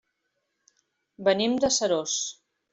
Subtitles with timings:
[1.29, 2.19] Venim de Seròs.